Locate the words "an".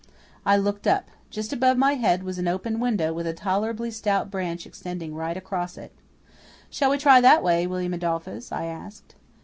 2.39-2.47